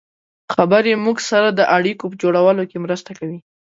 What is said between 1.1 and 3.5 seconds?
سره د اړیکو په جوړولو کې مرسته کوي.